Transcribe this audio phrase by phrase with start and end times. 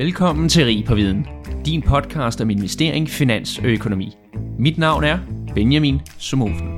[0.00, 1.26] Velkommen til Rig på Viden,
[1.66, 4.16] din podcast om investering, finans og økonomi.
[4.58, 5.18] Mit navn er
[5.54, 6.68] Benjamin Sumofen.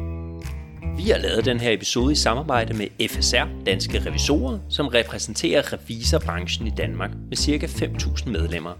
[0.96, 6.67] Vi har lavet den her episode i samarbejde med FSR, Danske Revisorer, som repræsenterer revisorbranchen
[6.67, 7.67] i Danmark med ca.
[7.67, 8.72] 5.000 medlemmer.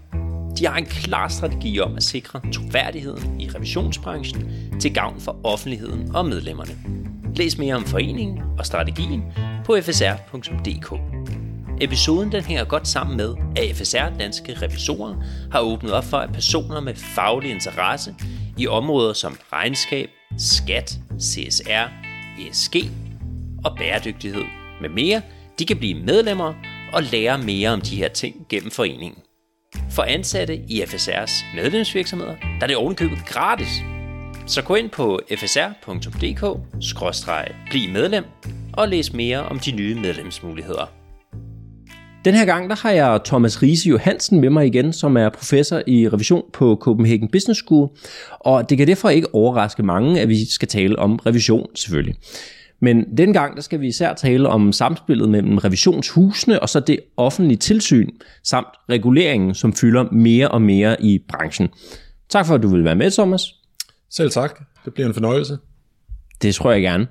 [0.59, 6.15] De har en klar strategi om at sikre troværdigheden i revisionsbranchen til gavn for offentligheden
[6.15, 6.73] og medlemmerne.
[7.35, 9.23] Læs mere om foreningen og strategien
[9.65, 11.12] på fsr.dk.
[11.83, 15.15] Episoden den hænger godt sammen med, at FSR Danske Revisorer
[15.51, 18.15] har åbnet op for, at personer med faglig interesse
[18.57, 21.87] i områder som regnskab, skat, CSR,
[22.39, 22.75] ESG
[23.65, 24.43] og bæredygtighed
[24.81, 25.21] med mere,
[25.59, 26.53] de kan blive medlemmer
[26.93, 29.19] og lære mere om de her ting gennem foreningen.
[29.91, 33.81] For ansatte i FSR's medlemsvirksomheder, der er det ovenkøbet gratis.
[34.47, 36.69] Så gå ind på fsr.dk-bliv
[37.93, 38.25] medlem
[38.73, 41.02] og læs mere om de nye medlemsmuligheder.
[42.25, 45.81] Den her gang der har jeg Thomas Riese Johansen med mig igen, som er professor
[45.87, 47.89] i revision på Copenhagen Business School.
[48.39, 52.15] Og det kan derfor ikke overraske mange, at vi skal tale om revision selvfølgelig.
[52.81, 56.99] Men den gang der skal vi især tale om samspillet mellem revisionshusene og så det
[57.17, 58.09] offentlige tilsyn,
[58.43, 61.69] samt reguleringen, som fylder mere og mere i branchen.
[62.29, 63.41] Tak for, at du vil være med, Thomas.
[64.09, 64.59] Selv tak.
[64.85, 65.57] Det bliver en fornøjelse.
[66.41, 67.07] Det tror jeg gerne.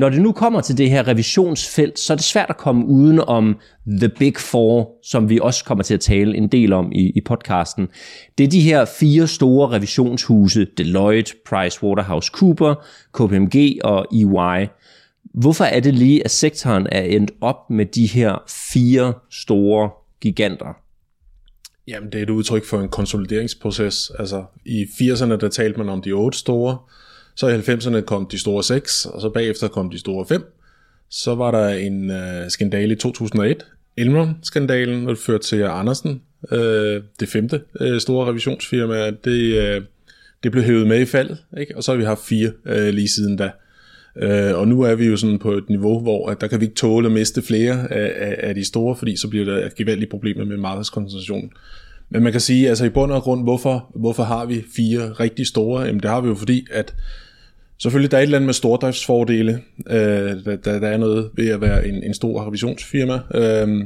[0.00, 3.20] Når det nu kommer til det her revisionsfelt, så er det svært at komme uden
[3.20, 3.56] om
[3.86, 7.20] The Big Four, som vi også kommer til at tale en del om i, i
[7.20, 7.88] podcasten.
[8.38, 12.74] Det er de her fire store revisionshuse, Deloitte, PricewaterhouseCooper,
[13.14, 14.66] KPMG og EY.
[15.34, 18.42] Hvorfor er det lige, at sektoren er endt op med de her
[18.72, 20.76] fire store giganter?
[21.88, 24.12] Jamen, det er et udtryk for en konsolideringsproces.
[24.18, 26.78] Altså, i 80'erne, der talte man om de otte store,
[27.40, 30.44] så i 90'erne kom de store 6, og så bagefter kom de store 5.
[31.10, 37.28] Så var der en øh, skandale i 2001, Elmron-skandalen, der førte til Andersen, øh, det
[37.28, 39.82] femte øh, store revisionsfirma, det, øh,
[40.42, 41.76] det blev hævet med i fald, ikke?
[41.76, 43.50] og så har vi haft fire øh, lige siden da.
[44.16, 46.64] Øh, og nu er vi jo sådan på et niveau, hvor at der kan vi
[46.64, 50.10] ikke tåle at miste flere af, af, af de store, fordi så bliver der gevaldige
[50.10, 51.52] problemer med markedskoncentration.
[52.10, 55.46] Men man kan sige, altså i bund og grund, hvorfor, hvorfor har vi fire rigtig
[55.46, 55.82] store?
[55.82, 56.94] Jamen det har vi jo fordi, at
[57.82, 59.62] Selvfølgelig, der er et eller andet med stordriftsfordele.
[59.86, 59.96] Øh,
[60.44, 63.20] der, der, der er noget ved at være en, en stor revisionsfirma.
[63.34, 63.84] Øh,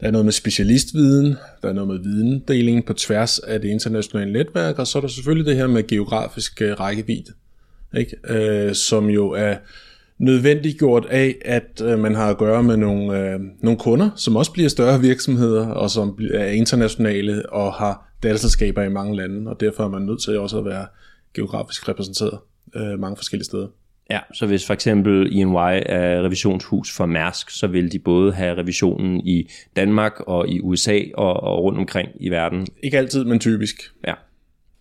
[0.00, 4.32] der er noget med specialistviden, der er noget med videndeling på tværs af det internationale
[4.32, 7.32] netværk, og så er der selvfølgelig det her med geografisk øh, rækkevidde,
[7.96, 8.16] ikke?
[8.28, 9.56] Øh, som jo er
[10.18, 14.52] nødvendiggjort af, at øh, man har at gøre med nogle, øh, nogle kunder, som også
[14.52, 19.84] bliver større virksomheder, og som er internationale og har datterselskaber i mange lande, og derfor
[19.84, 20.86] er man nødt til også at være
[21.34, 22.38] geografisk repræsenteret
[22.74, 23.66] øh, mange forskellige steder.
[24.10, 28.58] Ja, så hvis for eksempel EY er revisionshus for Mærsk, så vil de både have
[28.58, 32.66] revisionen i Danmark og i USA og, og rundt omkring i verden.
[32.82, 33.76] Ikke altid, men typisk.
[34.06, 34.14] Ja,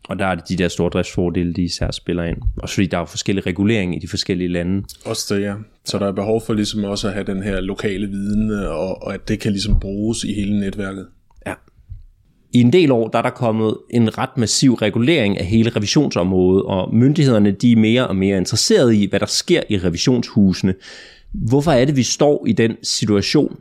[0.10, 2.38] og der er det de der stordriftsfordele, de især spiller ind.
[2.58, 4.84] Og fordi der er forskellige regulering i de forskellige lande.
[5.06, 5.54] Også det, ja.
[5.86, 9.14] Så der er behov for ligesom også at have den her lokale viden, og, og
[9.14, 11.08] at det kan ligesom bruges i hele netværket.
[12.56, 16.64] I en del år der er der kommet en ret massiv regulering af hele revisionsområdet,
[16.64, 20.76] og myndighederne de er mere og mere interesserede i, hvad der sker i revisionshusene.
[21.32, 23.60] Hvorfor er det, vi står i den situation?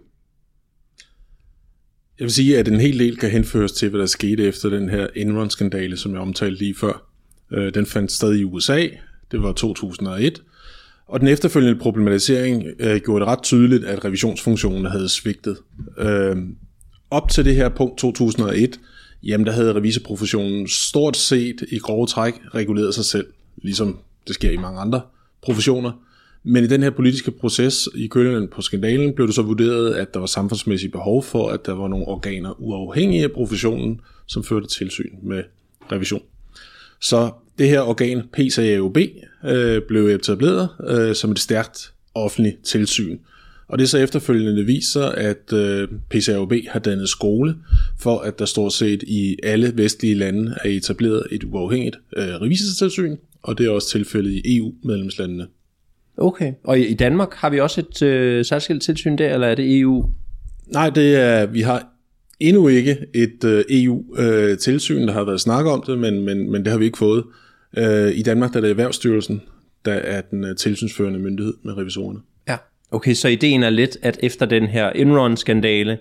[2.19, 4.89] Jeg vil sige, at en hel del kan henføres til, hvad der skete efter den
[4.89, 7.11] her Enron-skandale, som jeg omtalte lige før.
[7.53, 8.87] Øh, den fandt sted i USA,
[9.31, 10.43] det var 2001,
[11.07, 15.57] og den efterfølgende problematisering øh, gjorde det ret tydeligt, at revisionsfunktionen havde svigtet.
[15.99, 16.37] Øh,
[17.15, 18.81] op til det her punkt 2001,
[19.23, 23.27] jamen der havde revisorprofessionen stort set i grove træk reguleret sig selv,
[23.57, 25.01] ligesom det sker i mange andre
[25.43, 25.93] professioner.
[26.43, 30.15] Men i den her politiske proces i kølenden på skandalen blev det så vurderet, at
[30.15, 34.67] der var samfundsmæssigt behov for, at der var nogle organer uafhængige af professionen, som førte
[34.67, 35.43] tilsyn med
[35.93, 36.23] revision.
[37.01, 38.99] Så det her organ, PCAOB,
[39.45, 43.19] øh, blev etableret øh, som et stærkt offentligt tilsyn,
[43.75, 47.55] og det så efterfølgende viser, at øh, PCAOB har dannet skole
[48.01, 52.25] for, at der stort set i alle vestlige lande er etableret et uafhængigt øh,
[53.43, 55.47] og det er også tilfældet i EU-medlemslandene.
[56.17, 59.79] Okay, og i Danmark har vi også et øh, særskilt tilsyn der, eller er det
[59.79, 60.11] EU?
[60.67, 61.87] Nej, det er, vi har
[62.41, 66.65] endnu ikke et øh, EU-tilsyn, øh, der har været snak om det, men, men, men
[66.65, 67.25] det har vi ikke fået.
[67.79, 69.43] Øh, I Danmark der er det Erhvervsstyrelsen,
[69.85, 72.21] der er den øh, tilsynsførende myndighed med revisorerne.
[72.95, 75.99] Okay, så ideen er lidt, at efter den her Enron-skandale,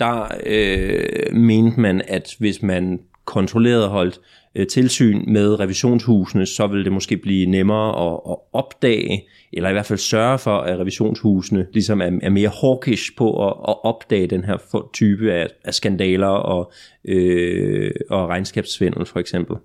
[0.00, 4.20] der øh, mente man, at hvis man kontrolleret holdt
[4.54, 9.22] øh, tilsyn med revisionshusene, så vil det måske blive nemmere at, at opdage,
[9.52, 13.54] eller i hvert fald sørge for, at revisionshusene ligesom er, er mere hawkish på at,
[13.68, 16.72] at opdage den her type af, af skandaler og,
[17.04, 19.56] øh, og regnskabssvindel for eksempel.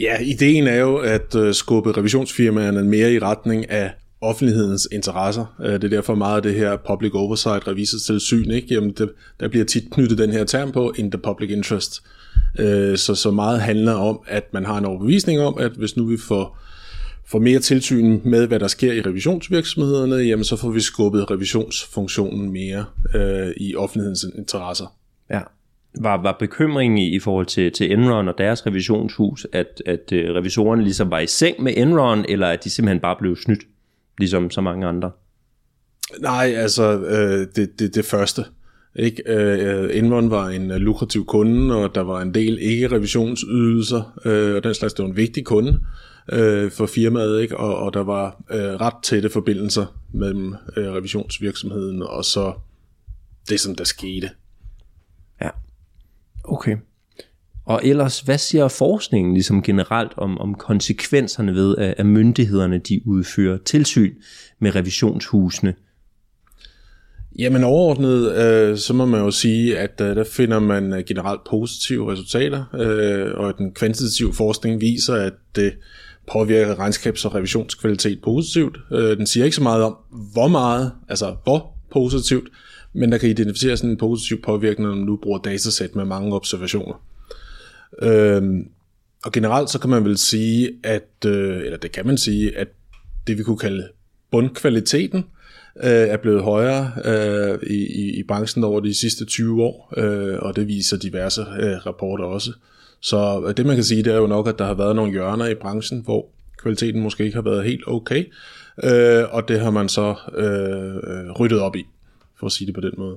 [0.00, 3.90] Ja, ideen er jo at øh, skubbe revisionsfirmaerne mere i retning af
[4.22, 5.56] offentlighedens interesser.
[5.60, 8.74] Øh, det er derfor meget af det her public oversight, revisorstilsyn, ikke?
[8.74, 9.10] Jamen det,
[9.40, 12.02] der bliver tit knyttet den her term på, in the public interest.
[12.58, 16.06] Øh, så, så meget handler om, at man har en overbevisning om, at hvis nu
[16.06, 16.58] vi får,
[17.26, 22.52] får mere tilsyn med, hvad der sker i revisionsvirksomhederne, jamen så får vi skubbet revisionsfunktionen
[22.52, 22.84] mere
[23.14, 24.86] øh, i offentlighedens interesser.
[25.30, 25.40] Ja.
[26.00, 30.34] Var, var bekymringen i, i forhold til, til Enron og deres revisionshus, at, at øh,
[30.34, 33.62] revisorerne ligesom var i seng med Enron, eller at de simpelthen bare blev snydt?
[34.22, 35.10] Ligesom så mange andre?
[36.20, 38.44] Nej, altså øh, det, det, det første.
[38.96, 39.22] Ikke?
[39.26, 44.64] Øh, Enron var en uh, lukrativ kunde, og der var en del ikke-revisionsydelser, øh, og
[44.64, 45.80] den slags, det var en vigtig kunde
[46.32, 47.56] øh, for firmaet, ikke?
[47.56, 52.52] Og, og der var øh, ret tætte forbindelser mellem øh, revisionsvirksomheden og så
[53.48, 54.30] det, som der skete.
[55.40, 55.48] Ja,
[56.44, 56.76] okay.
[57.64, 63.00] Og ellers, hvad siger forskningen ligesom generelt om, om konsekvenserne ved, at, at myndighederne de
[63.06, 64.14] udfører tilsyn
[64.58, 65.74] med revisionshusene?
[67.38, 71.40] Jamen overordnet, øh, så må man jo sige, at øh, der finder man øh, generelt
[71.50, 75.72] positive resultater, øh, og den kvantitative forskning viser, at det
[76.32, 78.78] påvirker regnskabs- og revisionskvalitet positivt.
[78.92, 79.96] Øh, den siger ikke så meget om,
[80.32, 82.48] hvor meget, altså hvor positivt,
[82.92, 87.11] men der kan identificeres en positiv påvirkning, når man nu bruger datasæt med mange observationer.
[88.02, 88.68] Øhm,
[89.24, 92.68] og generelt så kan man vel sige, at, øh, eller det kan man sige, at
[93.26, 93.88] det vi kunne kalde
[94.30, 95.24] bundkvaliteten
[95.76, 100.38] øh, er blevet højere øh, i, i, i branchen over de sidste 20 år, øh,
[100.38, 102.52] og det viser diverse øh, rapporter også.
[103.00, 105.46] Så det man kan sige, det er jo nok, at der har været nogle hjørner
[105.46, 106.26] i branchen, hvor
[106.58, 108.24] kvaliteten måske ikke har været helt okay,
[108.84, 111.84] øh, og det har man så øh, øh ryddet op i,
[112.38, 113.16] for at sige det på den måde.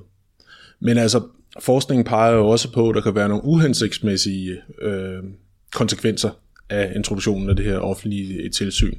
[0.80, 1.20] Men altså,
[1.60, 5.18] forskningen peger jo også på, at der kan være nogle uhensigtsmæssige øh,
[5.74, 6.30] konsekvenser
[6.70, 8.98] af introduktionen af det her offentlige tilsyn.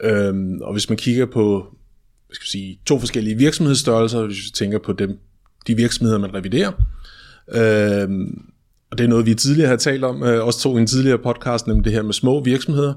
[0.00, 1.76] Øhm, og hvis man kigger på
[2.32, 5.18] skal jeg sige, to forskellige virksomhedsstørrelser, hvis vi tænker på dem,
[5.66, 6.72] de virksomheder, man reviderer,
[7.48, 8.50] øhm,
[8.90, 11.18] og det er noget, vi tidligere har talt om, øh, også tog i en tidligere
[11.18, 12.94] podcast, nemlig det her med små virksomheder,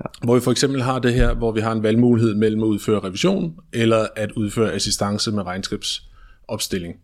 [0.00, 0.24] ja.
[0.24, 3.00] hvor vi for eksempel har det her, hvor vi har en valgmulighed mellem at udføre
[3.00, 6.94] revision, eller at udføre assistance med regnskabsopstilling.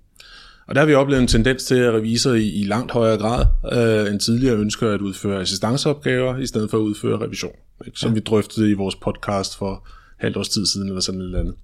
[0.68, 3.46] Og der har vi oplevet en tendens til, at revisor i, i langt højere grad
[3.72, 7.52] øh, end tidligere ønsker at udføre assistanceopgaver, i stedet for at udføre revision,
[7.86, 7.98] ikke?
[7.98, 8.14] som ja.
[8.14, 9.88] vi drøftede i vores podcast for
[10.18, 11.54] halvt års tid siden, eller sådan noget andet.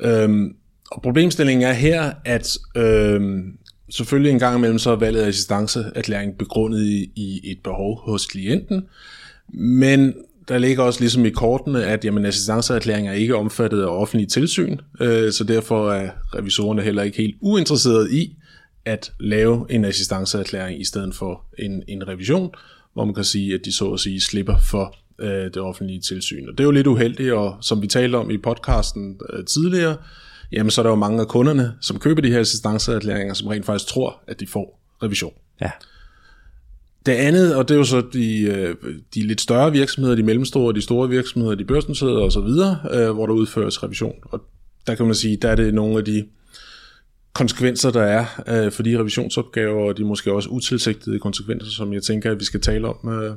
[0.00, 0.22] Ja.
[0.22, 0.54] Øhm,
[0.90, 3.58] og problemstillingen er her, at øhm,
[3.90, 8.26] selvfølgelig en gang imellem så er valget af assistanceerklæring begrundet i, i et behov hos
[8.26, 8.82] klienten,
[9.54, 10.14] men
[10.50, 14.78] der ligger også ligesom i kortene, at jamen, assistanceerklæringer er ikke omfattet af offentlige tilsyn,
[15.00, 18.36] øh, så derfor er revisorerne heller ikke helt uinteresserede i
[18.84, 22.50] at lave en assistanceerklæring i stedet for en, en revision,
[22.92, 26.48] hvor man kan sige, at de så at sige slipper for øh, det offentlige tilsyn.
[26.48, 29.96] Og det er jo lidt uheldigt, og som vi talte om i podcasten øh, tidligere,
[30.52, 33.66] jamen så er der jo mange af kunderne, som køber de her assistanceerklæringer, som rent
[33.66, 35.32] faktisk tror, at de får revision.
[35.60, 35.70] Ja.
[37.06, 38.76] Det andet, og det er jo så de, øh,
[39.14, 42.48] de lidt større virksomheder, de mellemstore, de store virksomheder, de børsnoterede osv.,
[42.94, 44.14] øh, hvor der udføres revision.
[44.22, 44.42] Og
[44.86, 46.26] der kan man sige, der er det nogle af de
[47.32, 52.02] konsekvenser, der er øh, for de revisionsopgaver, og de måske også utilsigtede konsekvenser, som jeg
[52.02, 53.34] tænker, at vi skal tale om øh,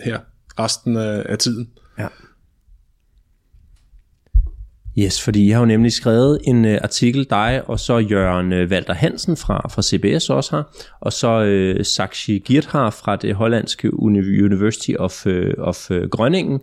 [0.00, 0.18] her
[0.58, 1.70] resten af tiden.
[1.98, 2.08] Ja.
[4.98, 8.58] Yes, fordi jeg har jo nemlig skrevet en uh, artikel, dig og så Jørgen uh,
[8.58, 13.34] Walter Hansen fra, fra CBS også har, og så øh, uh, Saxi Girthar fra det
[13.34, 16.60] hollandske University of, uh, of uh, Grønningen.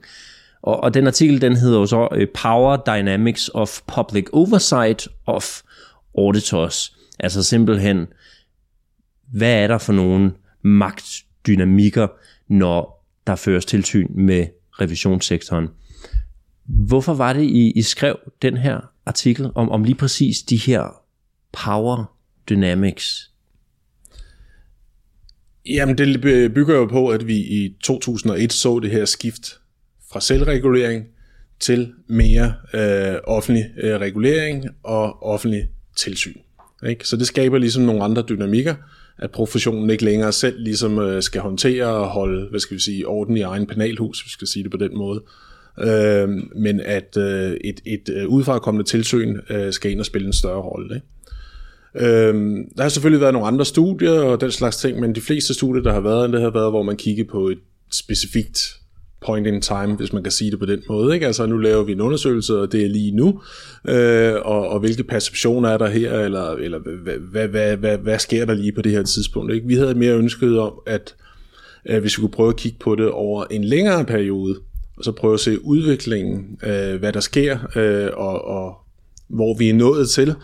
[0.61, 5.61] Og, og den artikel, den hedder jo så uh, Power Dynamics of Public Oversight of
[6.17, 6.97] Auditors.
[7.19, 8.07] Altså simpelthen,
[9.33, 12.07] hvad er der for nogle magtdynamikker,
[12.47, 14.47] når der føres tilsyn med
[14.81, 15.67] revisionssektoren?
[16.65, 21.01] Hvorfor var det, I, I skrev den her artikel om, om lige præcis de her
[21.51, 22.15] power
[22.49, 23.29] dynamics?
[25.65, 26.21] Jamen, det
[26.53, 29.59] bygger jo på, at vi i 2001 så det her skift
[30.11, 31.05] fra selvregulering
[31.59, 36.37] til mere øh, offentlig øh, regulering og offentlig tilsyn.
[36.87, 37.07] Ikke?
[37.07, 38.75] Så det skaber ligesom nogle andre dynamikker,
[39.17, 43.07] at professionen ikke længere selv ligesom øh, skal håndtere og holde, hvad skal vi sige,
[43.07, 45.23] orden i egen penalhus, hvis vi skal sige det på den måde,
[45.79, 50.33] øh, men at øh, et, et øh, udefrakommende tilsyn øh, skal ind og spille en
[50.33, 50.95] større rolle.
[50.95, 51.07] Ikke?
[51.95, 55.53] Øhm, der har selvfølgelig været nogle andre studier og den slags ting, men de fleste
[55.53, 57.59] studier, der har været, det har været, hvor man kigger på et
[57.91, 58.79] specifikt
[59.25, 61.13] point in time, hvis man kan sige det på den måde.
[61.13, 61.25] Ikke?
[61.25, 63.41] Altså nu laver vi en undersøgelse, og det er lige nu,
[63.87, 68.19] øh, og, og hvilke perceptioner er der her, eller, eller hvad, hvad, hvad, hvad, hvad
[68.19, 69.53] sker der lige på det her tidspunkt.
[69.53, 69.67] Ikke?
[69.67, 71.15] Vi havde mere ønsket om, at,
[71.85, 74.55] at hvis vi kunne prøve at kigge på det over en længere periode,
[74.97, 78.75] og så prøve at se udviklingen, øh, hvad der sker, øh, og, og
[79.27, 80.35] hvor vi er nået til,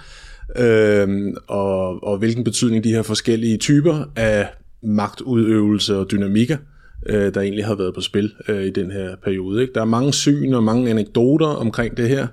[0.55, 4.47] øh, og, og hvilken betydning de her forskellige typer af
[4.83, 6.57] magtudøvelse og dynamikker,
[7.05, 9.61] øh, der egentlig har været på spil øh, i den her periode.
[9.61, 9.73] Ikke?
[9.73, 12.27] Der er mange syn og mange anekdoter omkring det her,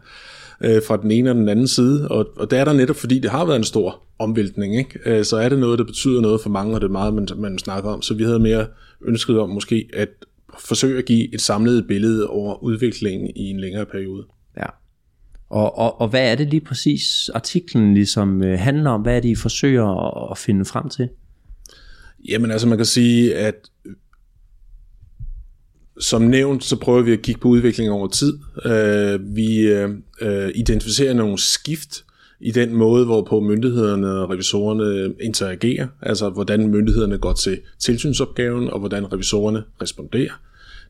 [0.64, 3.18] øh, fra den ene og den anden side, og, og det er der netop, fordi
[3.18, 4.98] det har været en stor omvæltning, ikke?
[5.06, 7.28] Øh, så er det noget, der betyder noget for mange, og det er meget, man,
[7.36, 8.02] man snakker om.
[8.02, 8.66] Så vi havde mere
[9.04, 10.08] ønsket om måske at
[10.60, 14.26] forsøge at give et samlet billede over udviklingen i en længere periode.
[14.56, 14.66] Ja.
[15.50, 19.02] Og, og, og hvad er det lige præcis, artiklen ligesom øh, handler om?
[19.02, 21.08] Hvad er det, I forsøger at, finde frem til?
[22.28, 23.54] Jamen altså, man kan sige, at
[26.00, 28.38] som nævnt, så prøver vi at kigge på udviklingen over tid.
[28.64, 32.04] Uh, vi uh, identificerer nogle skift
[32.40, 38.78] i den måde, hvorpå myndighederne og revisorerne interagerer, altså hvordan myndighederne går til tilsynsopgaven, og
[38.78, 40.32] hvordan revisorerne responderer.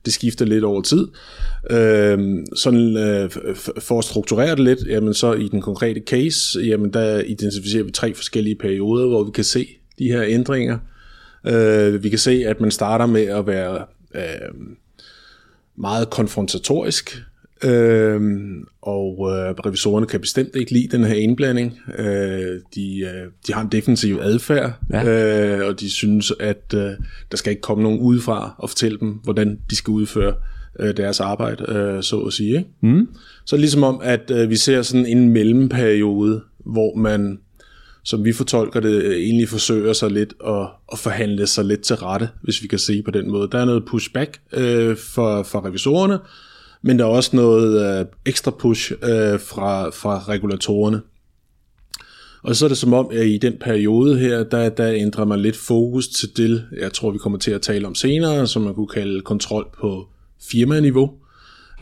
[0.05, 1.09] Det skifter lidt over tid.
[1.71, 2.19] Øh,
[2.57, 3.31] sådan øh,
[3.79, 7.91] for at strukturere det lidt, jamen så i den konkrete case, jamen der identificerer vi
[7.91, 10.79] tre forskellige perioder, hvor vi kan se de her ændringer.
[11.47, 13.85] Øh, vi kan se, at man starter med at være
[14.15, 14.23] øh,
[15.76, 17.23] meget konfrontatorisk,
[17.64, 18.20] øh,
[18.82, 21.78] og øh, revisorerne kan bestemt ikke lide den her indblanding.
[21.98, 25.04] Øh, de, øh, de har en defensiv adfærd, ja.
[25.04, 26.90] øh, og de synes, at øh,
[27.30, 30.34] der skal ikke komme nogen udefra og fortælle dem, hvordan de skal udføre
[30.80, 32.56] øh, deres arbejde, øh, så at sige.
[32.58, 32.70] Ikke?
[32.82, 33.08] Mm.
[33.44, 37.38] Så ligesom om, at øh, vi ser sådan en mellemperiode, hvor man
[38.06, 41.96] som vi fortolker det, øh, egentlig forsøger sig lidt at, at forhandle sig lidt til
[41.96, 43.48] rette, hvis vi kan se på den måde.
[43.52, 46.18] Der er noget pushback øh, for, for revisorerne,
[46.83, 51.00] men der er også noget øh, ekstra push øh, fra, fra regulatorerne.
[52.42, 55.40] Og så er det som om, at i den periode her, der, der ændrer man
[55.40, 58.75] lidt fokus til det, jeg tror, vi kommer til at tale om senere, som man
[58.75, 60.09] kunne kalde kontrol på
[60.50, 61.11] firmaniveau.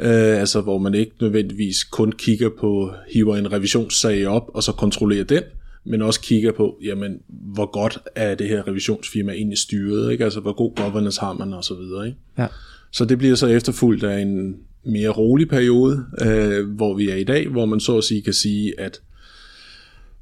[0.00, 4.72] Øh, altså hvor man ikke nødvendigvis kun kigger på, hiver en revisionssag op, og så
[4.72, 5.42] kontrollerer den,
[5.84, 10.24] men også kigger på, jamen, hvor godt er det her revisionsfirma egentlig styret, ikke?
[10.24, 12.06] altså hvor god governance har man og så videre.
[12.06, 12.18] Ikke?
[12.38, 12.46] Ja.
[12.92, 17.24] Så det bliver så efterfulgt af en mere rolig periode, øh, hvor vi er i
[17.24, 19.00] dag, hvor man så at sige kan sige, at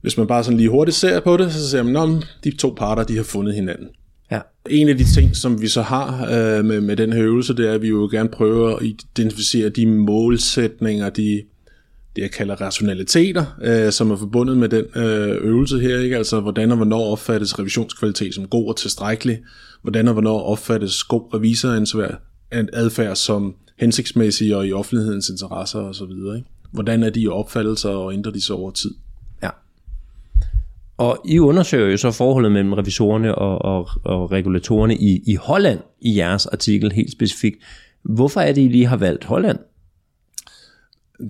[0.01, 2.75] hvis man bare sådan lige hurtigt ser på det, så ser man, at de to
[2.77, 3.89] parter, de har fundet hinanden.
[4.31, 4.41] Ja.
[4.69, 7.69] En af de ting, som vi så har øh, med, med den her øvelse, det
[7.69, 11.43] er, at vi jo gerne prøver at identificere de målsætninger, de
[12.17, 16.17] det, jeg kalder rationaliteter, øh, som er forbundet med den øh, øvelse her, ikke?
[16.17, 19.39] altså hvordan og hvornår opfattes revisionskvalitet som god og tilstrækkelig,
[19.83, 22.21] hvordan og hvornår opfattes god revisoransvar,
[22.73, 26.11] adfærd som hensigtsmæssig og i offentlighedens interesser osv.
[26.11, 26.45] Ikke?
[26.73, 28.95] Hvordan er de opfattelser og ændrer de sig over tid?
[29.43, 29.51] Ja.
[30.97, 35.81] Og I undersøger jo så forholdet mellem revisorerne og, og, og regulatorerne i, i Holland
[36.01, 37.57] i jeres artikel helt specifikt.
[38.03, 39.59] Hvorfor er det, I lige har valgt Holland?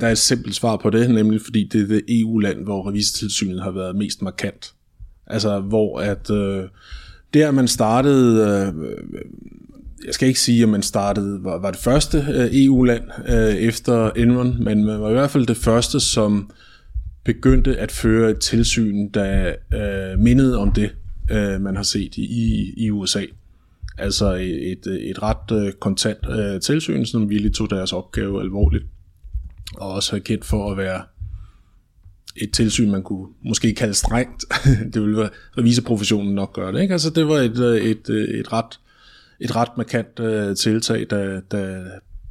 [0.00, 3.62] Der er et simpelt svar på det, nemlig fordi det er det EU-land, hvor revisortilsynet
[3.62, 4.74] har været mest markant.
[5.26, 6.68] Altså hvor at øh,
[7.34, 8.74] der man startede, øh,
[10.06, 14.10] jeg skal ikke sige, at man startede, var, var det første øh, EU-land øh, efter
[14.10, 16.50] Enron, men man var i hvert fald det første, som
[17.24, 20.90] begyndte at føre et tilsyn, der øh, mindede om det,
[21.30, 23.22] øh, man har set i, i USA.
[23.98, 28.84] Altså et, et ret øh, kontant øh, tilsyn, som virkelig tog deres opgave alvorligt
[29.74, 31.02] og også er kendt for at være
[32.36, 34.44] et tilsyn, man kunne måske kalde strengt.
[34.92, 36.82] det ville være revisorprofessionen nok gøre det.
[36.82, 36.92] Ikke?
[36.92, 38.80] Altså det var et, øh, et, øh, et, ret,
[39.42, 41.84] et ret markant uh, tiltag, da, da,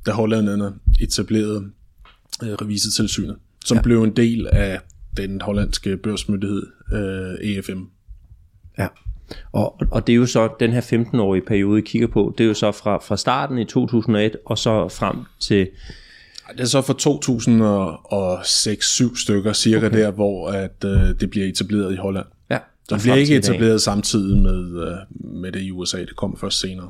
[0.06, 1.58] da hollænderne etablerede
[2.44, 3.82] uh, revisortilsynet, som ja.
[3.82, 4.80] blev en del af
[5.18, 7.82] den hollandske børsmyndighed uh, EFM.
[8.78, 8.88] Ja.
[9.52, 12.48] Og, og det er jo så den her 15-årige periode, I kigger på, det er
[12.48, 15.68] jo så fra, fra starten i 2001 og så frem til
[16.52, 16.94] det er så for
[19.14, 19.98] 2006-7 stykker cirka okay.
[19.98, 22.26] der, hvor at, øh, det bliver etableret i Holland.
[22.96, 24.98] Det bliver ikke etableret samtidig med, øh,
[25.42, 26.90] med det i USA, det kommer først senere.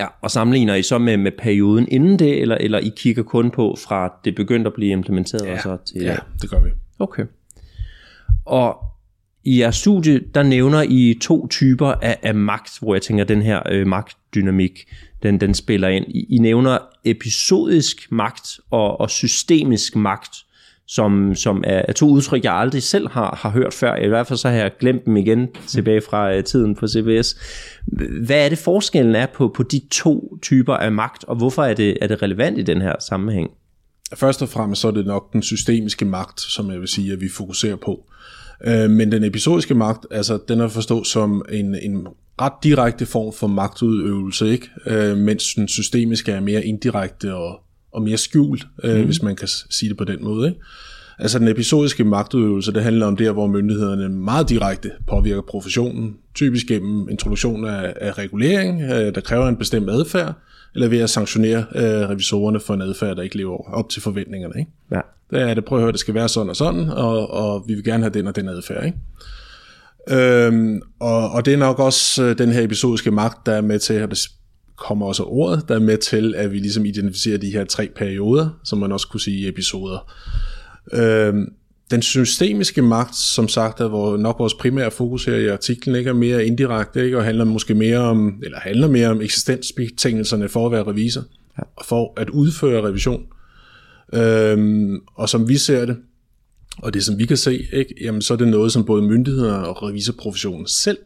[0.00, 3.50] Ja, og sammenligner I så med, med perioden inden det, eller, eller I kigger kun
[3.50, 5.46] på fra det begyndte at blive implementeret?
[5.46, 6.70] Ja, og så til, ja det gør vi.
[6.98, 7.24] Okay.
[8.44, 8.76] Og
[9.44, 13.42] i jeres studie, der nævner I to typer af, af magt, hvor jeg tænker, den
[13.42, 14.84] her øh, magtdynamik,
[15.22, 16.04] den, den spiller ind.
[16.08, 20.36] I, I nævner episodisk magt og, og systemisk magt
[20.94, 23.96] som, som er, er to udtryk, jeg aldrig selv har, har hørt før.
[23.96, 27.36] I hvert fald så har jeg glemt dem igen tilbage fra uh, tiden på CBS.
[28.26, 31.74] Hvad er det forskellen er på, på de to typer af magt, og hvorfor er
[31.74, 33.50] det, er det relevant i den her sammenhæng?
[34.14, 37.20] Først og fremmest så er det nok den systemiske magt, som jeg vil sige, at
[37.20, 38.04] vi fokuserer på.
[38.64, 42.06] Øh, men den episodiske magt, altså den er forstået som en, en
[42.40, 44.70] ret direkte form for magtudøvelse, ikke?
[44.86, 47.60] Øh, mens den systemiske er mere indirekte og,
[47.92, 49.04] og mere skjult, øh, mm.
[49.04, 50.48] hvis man kan sige det på den måde.
[50.48, 50.60] Ikke?
[51.18, 56.66] Altså den episodiske magtudøvelse, det handler om der, hvor myndighederne meget direkte påvirker professionen, typisk
[56.66, 60.34] gennem introduktion af, af regulering, øh, der kræver en bestemt adfærd,
[60.74, 64.54] eller ved at sanktionere øh, revisorerne for en adfærd, der ikke lever op til forventningerne.
[64.58, 64.70] Ikke?
[64.92, 65.00] Ja.
[65.30, 67.74] Der er det, prøv at høre, det skal være sådan og sådan, og, og vi
[67.74, 68.84] vil gerne have den og den adfærd.
[68.84, 68.98] Ikke?
[70.10, 73.78] Øhm, og, og det er nok også øh, den her episodiske magt, der er med
[73.78, 74.18] til, at det
[74.82, 78.48] kommer også ordet, der er med til, at vi ligesom identificerer de her tre perioder,
[78.64, 80.12] som man også kunne sige episoder.
[80.92, 81.52] Øhm,
[81.90, 86.10] den systemiske magt, som sagt, er hvor nok vores primære fokus her i artiklen, ikke
[86.10, 90.66] er mere indirekte, ikke, og handler måske mere om, eller handler mere om eksistensbetingelserne for
[90.66, 91.22] at være revisor,
[91.58, 91.62] ja.
[91.76, 93.22] og for at udføre revision.
[94.14, 95.96] Øhm, og som vi ser det,
[96.78, 99.68] og det som vi kan se, ikke, jamen, så er det noget, som både myndighederne
[99.68, 100.98] og revisorprofessionen selv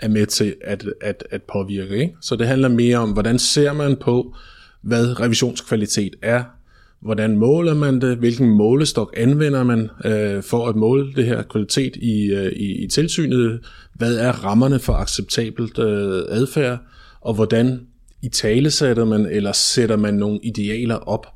[0.00, 1.96] er med til at, at, at påvirke.
[1.96, 2.14] Ikke?
[2.22, 4.34] Så det handler mere om, hvordan ser man på,
[4.82, 6.44] hvad revisionskvalitet er,
[7.00, 11.96] hvordan måler man det, hvilken målestok anvender man øh, for at måle det her kvalitet
[11.96, 13.60] i, øh, i, i tilsynet,
[13.94, 16.78] hvad er rammerne for acceptabelt øh, adfærd,
[17.20, 17.80] og hvordan
[18.22, 21.26] i tale sætter man, eller sætter man nogle idealer op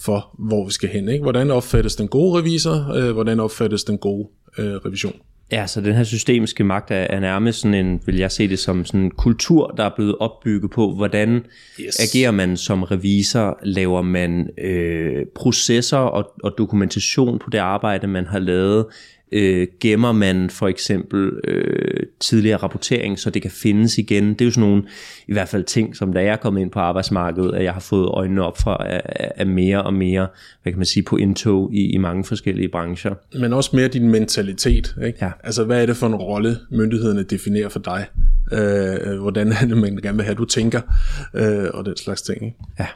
[0.00, 1.08] for, hvor vi skal hen.
[1.08, 1.22] Ikke?
[1.22, 5.16] Hvordan opfattes den gode revisor, øh, hvordan opfattes den gode øh, revision.
[5.52, 8.58] Ja, så den her systemiske magt er, er nærmest sådan en, vil jeg se det
[8.58, 11.46] som sådan en kultur, der er blevet opbygget på, hvordan
[11.80, 12.00] yes.
[12.00, 18.26] agerer man som revisor, laver man øh, processer og, og dokumentation på det arbejde, man
[18.26, 18.86] har lavet,
[19.32, 24.28] øh, gemmer man for eksempel øh, tidligere rapportering, så det kan findes igen.
[24.28, 24.82] Det er jo sådan nogle,
[25.28, 27.80] i hvert fald ting, som da jeg er kommet ind på arbejdsmarkedet, at jeg har
[27.80, 28.74] fået øjnene op for
[29.36, 30.28] af, mere og mere,
[30.62, 33.14] hvad kan man sige, på indtog i, i mange forskellige brancher.
[33.38, 34.96] Men også mere din mentalitet.
[35.06, 35.18] Ikke?
[35.22, 35.30] Ja.
[35.44, 38.06] Altså, hvad er det for en rolle, myndighederne definerer for dig?
[38.52, 40.80] Øh, hvordan er det, man gerne vil have, du tænker,
[41.34, 42.44] øh, og den slags ting.
[42.44, 42.56] Ikke?
[42.78, 42.86] Ja.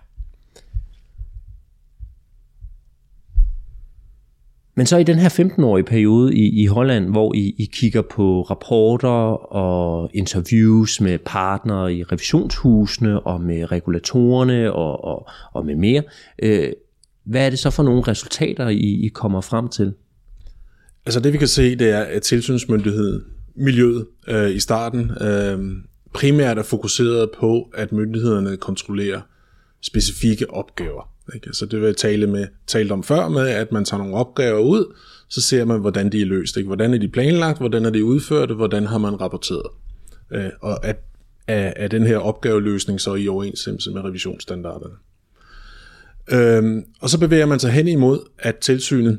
[4.75, 8.43] Men så i den her 15-årige periode i, i Holland, hvor I, I kigger på
[8.43, 9.09] rapporter
[9.55, 16.03] og interviews med partnere i revisionshusene og med regulatorerne og, og, og med mere,
[16.43, 16.73] øh,
[17.25, 19.95] hvad er det så for nogle resultater, I, I kommer frem til?
[21.07, 23.23] Altså det vi kan se, det er, at tilsynsmyndigheden,
[23.57, 25.59] miljøet øh, i starten, øh,
[26.15, 29.21] primært er fokuseret på, at myndighederne kontrollerer
[29.81, 31.12] specifikke opgaver.
[31.35, 31.47] Ikke?
[31.47, 34.59] Altså det vil jeg tale med, talt om før med, at man tager nogle opgaver
[34.59, 34.95] ud,
[35.29, 36.57] så ser man, hvordan de er løst.
[36.57, 36.67] Ikke?
[36.67, 39.67] Hvordan er de planlagt, hvordan er de udført, hvordan har man rapporteret.
[40.33, 40.97] Øh, og at,
[41.47, 44.95] er, er den her opgaveløsning så i overensstemmelse med revisionsstandarderne.
[46.33, 49.19] Øhm, og så bevæger man sig hen imod, at tilsynet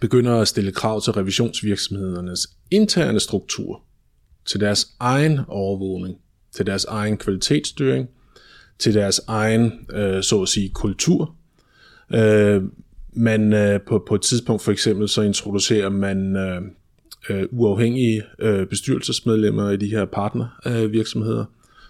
[0.00, 3.82] begynder at stille krav til revisionsvirksomhedernes interne struktur,
[4.46, 6.16] til deres egen overvågning,
[6.56, 8.08] til deres egen kvalitetsstyring,
[8.82, 11.34] til deres egen, øh, så at sige, kultur.
[12.14, 12.62] Øh,
[13.12, 16.62] man øh, på, på et tidspunkt for eksempel, så introducerer man øh,
[17.30, 21.46] øh, uafhængige øh, bestyrelsesmedlemmer i de her partnervirksomheder, øh,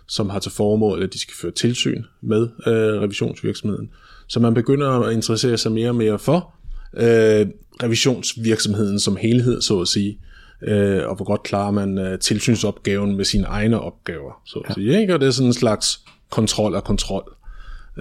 [0.09, 3.91] som har til formål, at de skal føre tilsyn med øh, revisionsvirksomheden.
[4.29, 6.55] Så man begynder at interessere sig mere og mere for
[6.97, 7.47] øh,
[7.83, 10.19] revisionsvirksomheden som helhed, så at sige,
[10.63, 14.75] øh, og hvor godt klarer man øh, tilsynsopgaven med sine egne opgaver, så at ja.
[14.75, 15.01] sige.
[15.01, 15.15] Ikke?
[15.15, 16.01] Og det er sådan en slags
[16.33, 17.37] kontrol og kontrol,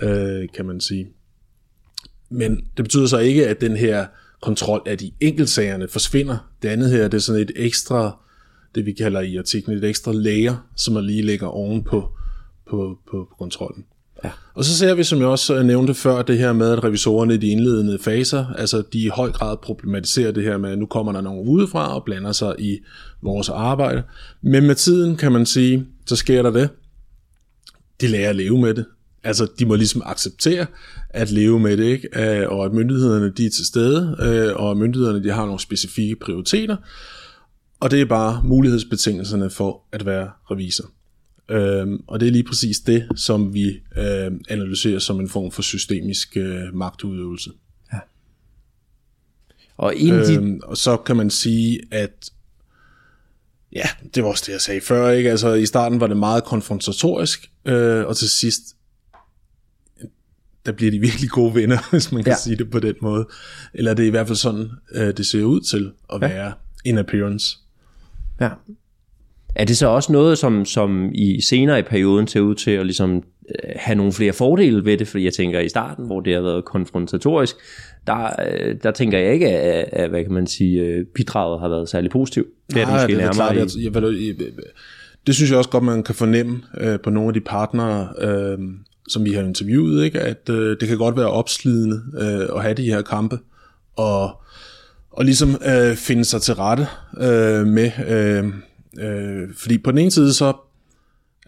[0.01, 1.07] øh, kan man sige.
[2.29, 4.05] Men det betyder så ikke, at den her
[4.41, 6.37] kontrol af de enkeltsagerne forsvinder.
[6.61, 8.17] Det andet her, det er sådan et ekstra,
[8.75, 12.09] det vi kalder i artiklen, et ekstra layer, som man lige lægger oven på,
[12.69, 13.85] på, på, på kontrollen.
[14.23, 14.31] Ja.
[14.53, 17.37] Og så ser vi, som jeg også nævnte før, det her med, at revisorerne i
[17.37, 21.11] de indledende faser, altså de i høj grad problematiserer det her med, at nu kommer
[21.11, 22.79] der nogen udefra og blander sig i
[23.21, 24.03] vores arbejde.
[24.41, 26.69] Men med tiden kan man sige, så sker der det,
[28.01, 28.85] de lærer at leve med det.
[29.23, 30.65] Altså, de må ligesom acceptere
[31.09, 32.39] at leve med det, ikke?
[32.41, 35.59] Øh, og at myndighederne de er til stede, øh, og at myndighederne de har nogle
[35.59, 36.77] specifikke prioriteter,
[37.79, 40.91] og det er bare mulighedsbetingelserne for at være revisor.
[41.49, 45.61] Øhm, og det er lige præcis det, som vi øh, analyserer som en form for
[45.61, 47.51] systemisk øh, magtudøvelse.
[47.93, 47.99] Ja.
[49.77, 50.35] Og, en de...
[50.35, 52.31] øhm, og så kan man sige, at
[53.75, 55.09] Ja, det var også det, jeg sagde før.
[55.09, 55.29] Ikke?
[55.31, 58.61] Altså, I starten var det meget konfrontatorisk, øh, og til sidst
[60.65, 62.37] der bliver de virkelig gode venner, hvis man kan Ja.
[62.37, 63.27] sige det på den måde.
[63.73, 66.53] Eller det er i hvert fald sådan, øh, det ser ud til at være
[66.85, 67.57] in appearance.
[68.41, 68.49] Ja.
[69.55, 72.85] Er det så også noget, som, som i senere i perioden ser ud til at
[72.85, 75.07] ligesom, øh, have nogle flere fordele ved det?
[75.07, 77.55] Fordi jeg tænker i starten, hvor det har været konfrontatorisk,
[78.07, 81.69] der, øh, der tænker jeg ikke, at, at hvad kan man sige, øh, bidraget har
[81.69, 82.47] været særlig positivt.
[82.73, 83.85] Det er det måske det er nærmere klart, i.
[83.85, 84.63] jeg, jeg, jeg, jeg,
[85.27, 88.57] det synes jeg også godt, man kan fornemme øh, på nogle af de partnere, øh,
[89.07, 90.19] som vi har interviewet, ikke?
[90.19, 93.39] at øh, det kan godt være opslidende øh, at have de her kampe,
[93.95, 94.41] og,
[95.11, 96.87] og ligesom øh, finde sig til rette
[97.17, 98.45] øh, med, øh,
[99.05, 100.53] øh, fordi på den ene side, så,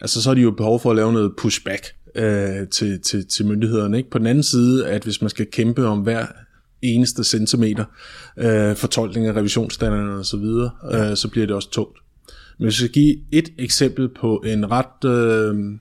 [0.00, 3.46] altså, så har de jo behov for at lave noget pushback øh, til, til, til
[3.46, 3.96] myndighederne.
[3.96, 4.10] Ikke?
[4.10, 6.26] På den anden side, at hvis man skal kæmpe om hver
[6.84, 7.84] eneste centimeter
[8.38, 11.98] øh, fortolkning af revisionsstandarderne og så videre, øh, så bliver det også tungt.
[12.58, 15.78] Men hvis jeg skal give et eksempel på en ret øh,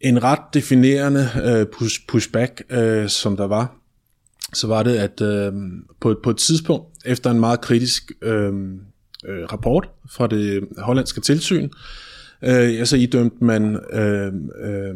[0.00, 3.76] en ret definerende øh, push, pushback, øh, som der var,
[4.52, 5.52] så var det, at øh,
[6.00, 8.52] på, på et tidspunkt, efter en meget kritisk øh,
[9.24, 11.70] øh, rapport fra det hollandske tilsyn, øh,
[12.50, 14.26] ja, så idømte man øh,
[14.64, 14.94] øh,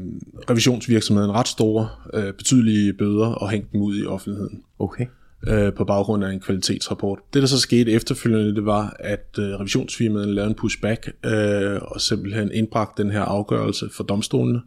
[0.51, 5.07] revisionsvirksomheden ret store, øh, betydelige bøder og hængte dem ud i offentligheden Okay.
[5.49, 7.19] øh, på baggrund af en kvalitetsrapport.
[7.35, 12.01] Det, der så skete efterfølgende, det var, at øh, revisionsfirmaet lavede en pushback øh, og
[12.01, 14.61] simpelthen indbragte den her afgørelse for domstolene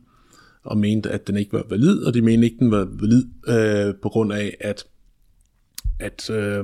[0.64, 3.96] og mente, at den ikke var valid, og de mente ikke, den var valid øh,
[4.02, 4.84] på grund af, at
[6.00, 6.64] at øh,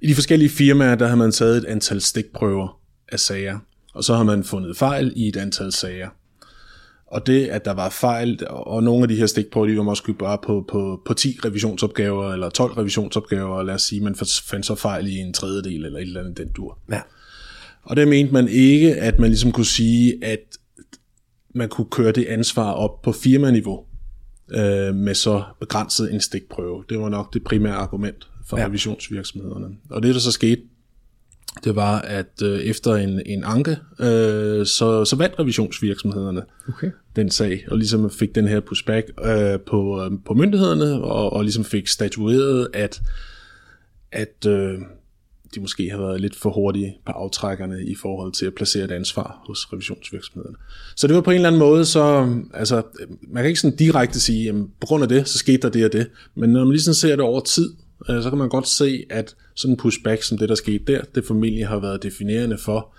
[0.00, 3.58] i de forskellige firmaer, der har man taget et antal stikprøver af sager,
[3.96, 6.08] og så har man fundet fejl i et antal sager.
[7.06, 10.14] Og det, at der var fejl, og nogle af de her stikprøver, de var måske
[10.14, 14.14] bare på, på, på 10 revisionsopgaver, eller 12 revisionsopgaver, og lad os sige, man
[14.50, 16.78] fandt så fejl i en tredjedel, eller et eller andet den dur.
[16.90, 17.00] Ja.
[17.82, 20.40] Og der mente man ikke, at man ligesom kunne sige, at
[21.54, 23.84] man kunne køre det ansvar op på firmaniveau
[24.50, 26.84] øh, med så begrænset en stikprøve.
[26.88, 28.62] Det var nok det primære argument for Ja.
[28.62, 28.68] ja.
[28.68, 29.66] revisionsvirksomhederne.
[29.90, 30.62] Og det, der så skete,
[31.64, 36.90] det var, at øh, efter en, en anke, øh, så, så vandt revisionsvirksomhederne Okay.
[37.16, 41.42] den sag, og ligesom fik den her pushback øh, på, øh, på myndighederne, og, og
[41.42, 43.00] ligesom fik statueret, at,
[44.12, 44.78] at øh,
[45.54, 48.90] de måske har været lidt for hurtige på aftrækkerne i forhold til at placere et
[48.90, 50.56] ansvar hos revisionsvirksomhederne.
[50.96, 52.82] Så det var på en eller anden måde, så altså,
[53.28, 55.84] man kan ikke sådan direkte sige, jamen, på grund af det, så skete der det
[55.84, 57.74] og det, men når man ligesom ser det over tid,
[58.10, 61.00] øh, så kan man godt se, at sådan en pushback som det, der skete der,
[61.14, 62.94] det formentlig har været definerende for,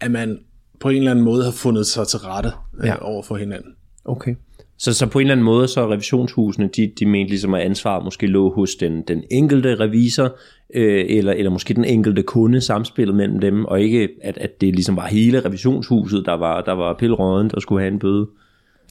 [0.00, 0.38] at man
[0.80, 2.50] på en eller anden måde har fundet sig til rette
[2.80, 2.94] øh, Ja.
[3.02, 3.72] over for hinanden.
[4.04, 4.34] Okay.
[4.78, 7.60] Så, så på en eller anden måde, så er revisionshusene, de, de mente ligesom, at
[7.62, 10.36] ansvaret måske lå hos den, den enkelte revisor,
[10.74, 14.74] øh, eller, eller måske den enkelte kunde, samspillet mellem dem, og ikke at, at det
[14.74, 18.26] ligesom var hele revisionshuset, der var, der var pilleråden, der skulle have en bøde.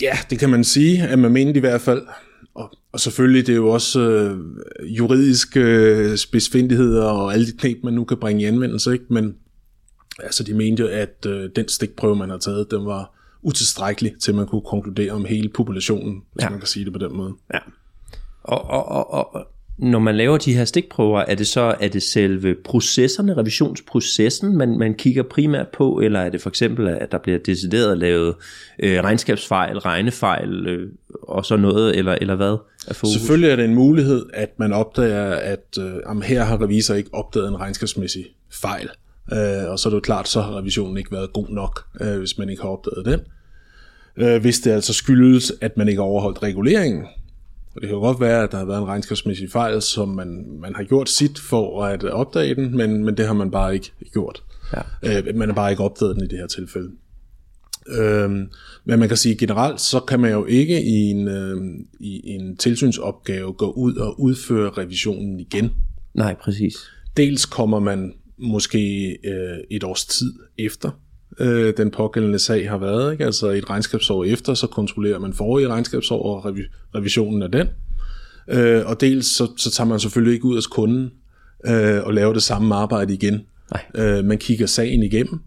[0.02, 2.02] Ja, det kan man sige, at man mente i hvert fald.
[2.92, 4.38] Og, selvfølgelig, det er jo også øh,
[4.98, 9.06] juridiske øh, spidsfindigheder og alle de knep, man nu kan bringe i anvendelse, ikke?
[9.10, 9.36] Men
[10.20, 14.32] altså, de mente jo, at øh, den stikprøve, man har taget, den var utilstrækkelig til,
[14.32, 16.50] at man kunne konkludere om hele populationen, hvis ja.
[16.50, 17.34] man kan sige det på den måde.
[17.54, 17.60] Ja.
[18.44, 19.48] Og, og, og, og
[19.82, 24.78] når man laver de her stikprøver, er det så er det selve processerne, revisionsprocessen, man,
[24.78, 28.36] man kigger primært på, eller er det for eksempel, at der bliver decideret lavet
[28.80, 30.90] øh, regnskabsfejl, regnefejl øh,
[31.24, 33.14] og så noget, eller, eller hvad er fokus?
[33.14, 37.10] Selvfølgelig er det en mulighed, at man opdager, at øh, jamen, her har revisor ikke
[37.14, 38.90] opdaget en regnskabsmæssig fejl.
[39.34, 42.18] Øh, og så er det jo klart, så har revisionen ikke været god nok, øh,
[42.18, 43.20] hvis man ikke har opdaget den.
[44.18, 47.06] Øh, hvis det altså skyldes, at man ikke har overholdt reguleringen.
[47.76, 50.58] Og det kan jo godt være, at der har været en regnskabsmæssig fejl, som man,
[50.60, 53.92] man har gjort sit for at opdage den, men, men det har man bare ikke
[54.14, 54.44] gjort.
[54.74, 55.20] Ja.
[55.30, 56.92] Øh, man har bare ikke opdaget den i det her tilfælde.
[57.88, 58.50] Øhm,
[58.86, 61.58] men man kan sige generelt, så kan man jo ikke i en, øh,
[62.00, 65.72] i en tilsynsopgave gå ud og udføre revisionen igen.
[66.14, 66.76] Nej, præcis.
[67.18, 71.01] Dels kommer man måske øh, et års tid efter
[71.40, 73.26] øh, den pågældende sag har været, ikke?
[73.26, 77.68] altså et regnskabsår efter, så kontrollerer man forrige regnskabsår og revi- revisionen af den.
[78.48, 81.12] Øh, og dels så, så tager man selvfølgelig ikke ud af kunden
[81.66, 83.42] øh, og laver det samme arbejde igen.
[83.72, 84.18] Nej.
[84.18, 85.40] Øh, man kigger sagen igennem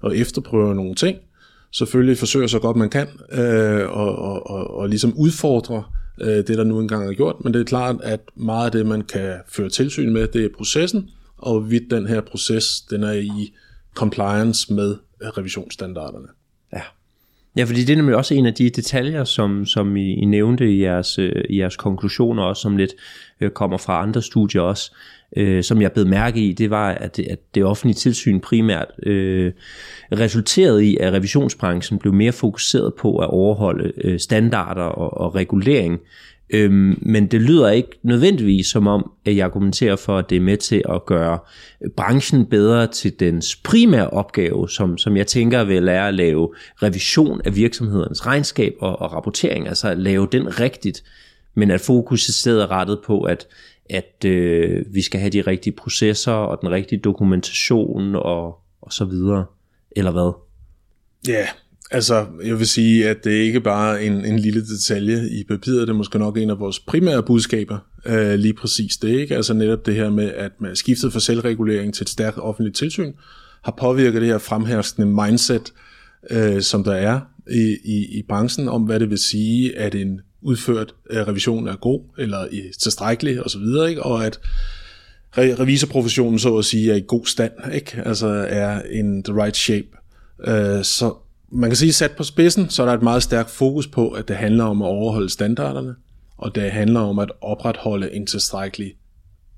[0.00, 1.18] og efterprøver nogle ting.
[1.72, 5.84] Selvfølgelig forsøger så godt man kan øh, og, og, og, og ligesom udfordre
[6.20, 7.36] øh, det, der nu engang er gjort.
[7.44, 10.48] Men det er klart, at meget af det, man kan føre tilsyn med, det er
[10.56, 13.52] processen, og hvorvidt den her proces, den er i
[13.94, 16.28] compliance med revisionsstandarderne.
[16.72, 16.82] Ja.
[17.56, 20.72] Ja, fordi det er nemlig også en af de detaljer, som, som I, I nævnte
[20.72, 22.90] i jeres, øh, i jeres konklusioner, også som lidt
[23.40, 24.94] øh, kommer fra andre studier også,
[25.36, 28.86] øh, som jeg blev mærke i, det var, at det, at det offentlige tilsyn primært
[29.02, 29.52] øh,
[30.12, 36.00] resulterede i, at revisionsbranchen blev mere fokuseret på at overholde øh, standarder og, og regulering,
[36.52, 40.40] Øhm, men det lyder ikke nødvendigvis som om, at jeg argumenterer for, at det er
[40.40, 41.38] med til at gøre
[41.96, 47.40] branchen bedre til dens primære opgave, som, som jeg tænker vil være at lave revision
[47.44, 51.04] af virksomhedernes regnskab og, og rapportering, altså at lave den rigtigt,
[51.54, 53.46] men at fokus i stedet er rettet på, at,
[53.90, 59.04] at øh, vi skal have de rigtige processer og den rigtige dokumentation og, og så
[59.04, 59.44] videre,
[59.96, 60.32] eller hvad?
[61.28, 61.46] Ja,
[61.92, 65.80] Altså, jeg vil sige, at det er ikke bare en, en lille detalje i papiret,
[65.80, 69.36] det er måske nok en af vores primære budskaber, øh, lige præcis det, ikke?
[69.36, 73.12] Altså netop det her med, at man skiftet fra selvregulering til et stærkt offentligt tilsyn,
[73.62, 75.72] har påvirket det her fremherskende mindset,
[76.30, 80.20] øh, som der er i, i, i branchen, om hvad det vil sige, at en
[80.42, 84.02] udført øh, revision er god, eller i tilstrækkelig, osv., ikke?
[84.02, 84.40] og at
[85.38, 88.02] revisorprofessionen så at sige er i god stand, ikke?
[88.04, 89.88] altså er in the right shape.
[90.46, 91.14] Øh, så
[91.50, 94.28] man kan sige, sat på spidsen, så er der et meget stærkt fokus på, at
[94.28, 95.94] det handler om at overholde standarderne,
[96.36, 98.94] og det handler om at opretholde en tilstrækkelig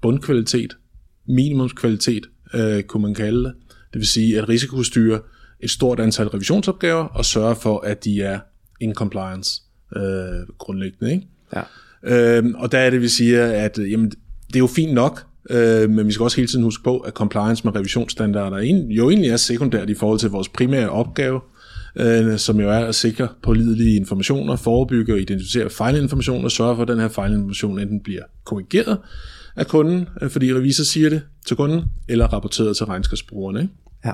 [0.02, 0.76] bundkvalitet,
[1.28, 3.54] minimumskvalitet, øh, kunne man kalde det.
[3.92, 5.20] Det vil sige, at risikostyre
[5.60, 8.40] et stort antal revisionsopgaver og sørge for, at de er
[8.80, 9.62] in compliance
[9.96, 10.02] øh,
[10.58, 11.12] grundlæggende.
[11.12, 11.26] Ikke?
[11.54, 11.62] Ja.
[12.38, 14.10] Øh, og der er det, vi siger, at jamen,
[14.46, 17.12] det er jo fint nok, øh, men vi skal også hele tiden huske på, at
[17.12, 21.40] compliance med revisionsstandarder jo egentlig er sekundært i forhold til vores primære opgave,
[21.96, 26.82] øh, som jo er at sikre pålidelige informationer, forebygge og identificere fejlinformation og sørge for,
[26.82, 28.98] at den her fejlinformation enten bliver korrigeret
[29.56, 33.60] af kunden, øh, fordi revisor siger det til kunden, eller rapporteret til regnskabsbrugerne.
[33.60, 33.74] Ikke?
[34.04, 34.12] Ja.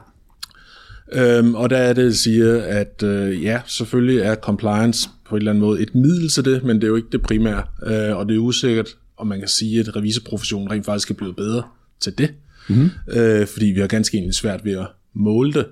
[1.12, 5.50] Øhm, og der er det, siger, at øh, ja, selvfølgelig er compliance på en eller
[5.50, 8.28] anden måde et middel til det, men det er jo ikke det primære, øh, og
[8.28, 11.62] det er usikkert, om man kan sige, at revisorprofessionen rent faktisk er blevet bedre
[12.00, 12.30] til det,
[12.68, 12.90] mm-hmm.
[13.08, 15.66] øh, fordi vi har ganske egentlig svært ved at måle det,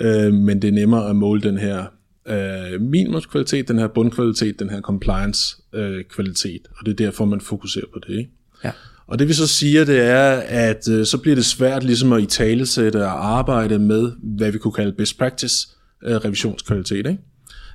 [0.00, 1.84] øh, men det er nemmere at måle den her
[2.26, 7.86] øh, minimumskvalitet, den her bundkvalitet, den her compliance-kvalitet, øh, og det er derfor, man fokuserer
[7.92, 8.18] på det.
[8.18, 8.30] Ikke?
[8.64, 8.70] Ja.
[9.06, 12.22] Og det vi så siger, det er, at øh, så bliver det svært ligesom at
[12.22, 15.68] i talesætte og arbejde med, hvad vi kunne kalde best practice
[16.04, 17.06] øh, revisionskvalitet.
[17.06, 17.18] Ikke?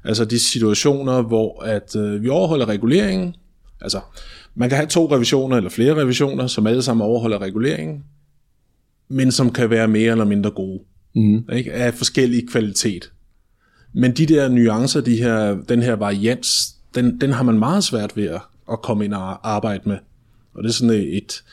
[0.03, 3.35] Altså de situationer, hvor at øh, vi overholder reguleringen,
[3.81, 3.99] altså
[4.55, 8.03] man kan have to revisioner eller flere revisioner, som alle sammen overholder reguleringen,
[9.09, 10.79] men som kan være mere eller mindre gode
[11.15, 11.43] mm.
[11.53, 11.73] ikke?
[11.73, 13.11] af forskellig kvalitet.
[13.93, 18.17] Men de der nuancer, de her, den her varians, den, den har man meget svært
[18.17, 19.97] ved at, at komme ind og arbejde med.
[20.53, 21.43] Og det er sådan et,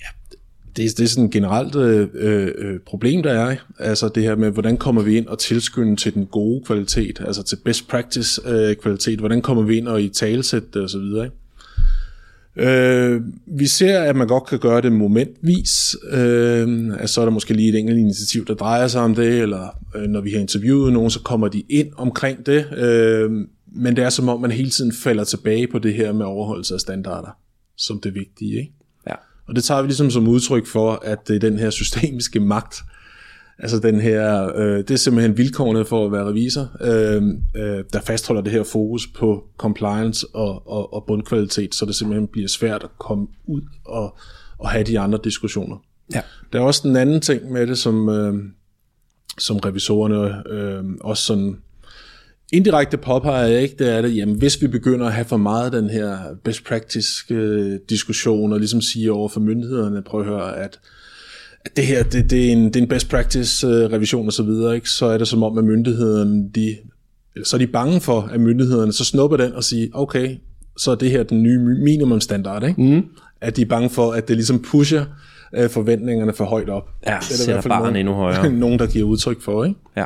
[0.00, 0.06] ja,
[0.76, 3.56] det, er, det er sådan et generelt øh, øh, problem, der er.
[3.78, 7.42] Altså det her med, hvordan kommer vi ind og tilskynde til den gode kvalitet, altså
[7.42, 11.24] til best practice øh, kvalitet, hvordan kommer vi ind og i talesætte øh, det osv.,
[11.24, 11.30] ikke?
[12.56, 15.96] Øh, vi ser, at man godt kan gøre det momentvis.
[16.10, 16.68] Øh,
[17.00, 19.68] altså, så er der måske lige et enkelt initiativ, der drejer sig om det, eller
[19.94, 22.72] øh, når vi har interviewet nogen, så kommer de ind omkring det.
[22.76, 23.30] Øh,
[23.72, 26.74] men det er som om, man hele tiden falder tilbage på det her med overholdelse
[26.74, 27.36] af standarder,
[27.76, 28.58] som det vigtige.
[28.58, 28.72] Ikke?
[29.06, 29.14] Ja.
[29.48, 32.76] Og det tager vi ligesom som udtryk for, at det er den her systemiske magt,
[33.62, 37.22] Altså den her, øh, det er simpelthen vilkårene for at være revisor, øh,
[37.56, 42.28] øh, der fastholder det her fokus på compliance og, og, og bundkvalitet, så det simpelthen
[42.28, 44.16] bliver svært at komme ud og,
[44.58, 45.76] og have de andre diskussioner.
[46.14, 46.20] Ja.
[46.52, 48.34] Der er også en anden ting med det, som, øh,
[49.38, 51.56] som revisorerne øh, også sådan
[52.52, 55.90] indirekte påpeger, ikke, det er det, jamen hvis vi begynder at have for meget den
[55.90, 60.80] her best practice øh, diskussion, og ligesom sige over for myndighederne, prøv at høre, at
[61.64, 64.32] at det her det, det, er, en, det er en best practice uh, revision og
[64.32, 64.90] så videre, ikke?
[64.90, 66.76] så er det som om, at myndighederne, de,
[67.44, 70.36] så er de bange for, at myndighederne så snupper den og siger, okay,
[70.76, 72.82] så er det her den nye minimumstandard, ikke?
[72.82, 73.04] Mm.
[73.40, 75.04] At de er bange for, at det ligesom pusher
[75.58, 76.88] uh, forventningerne for højt op.
[77.06, 78.52] Ja, det er der i hvert fald nogen, endnu højere.
[78.64, 79.80] nogen, der giver udtryk for, ikke?
[79.96, 80.04] Ja.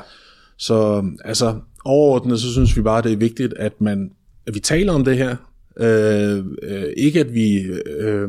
[0.59, 4.11] Så altså, overordnet, så synes vi bare, det er vigtigt, at man
[4.47, 5.37] at vi taler om det her.
[5.77, 7.57] Øh, øh, ikke at vi
[8.01, 8.29] øh,